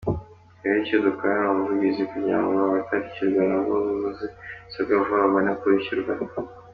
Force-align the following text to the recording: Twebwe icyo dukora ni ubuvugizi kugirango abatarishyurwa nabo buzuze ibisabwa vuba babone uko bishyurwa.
Twebwe 0.55 0.77
icyo 0.83 0.97
dukora 1.05 1.33
ni 1.41 1.47
ubuvugizi 1.51 2.01
kugirango 2.11 2.57
abatarishyurwa 2.67 3.41
nabo 3.49 3.73
buzuze 3.85 4.25
ibisabwa 4.59 4.91
vuba 5.07 5.21
babone 5.21 5.49
uko 5.55 5.65
bishyurwa. 5.73 6.11